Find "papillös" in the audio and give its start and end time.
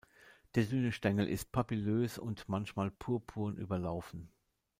1.51-2.17